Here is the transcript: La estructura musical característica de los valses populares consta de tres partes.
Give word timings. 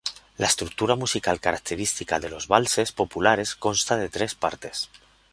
La 0.37 0.47
estructura 0.47 0.95
musical 0.95 1.39
característica 1.39 2.19
de 2.19 2.29
los 2.31 2.47
valses 2.47 2.91
populares 2.91 3.53
consta 3.53 3.97
de 3.97 4.09
tres 4.09 4.33
partes. 4.33 4.89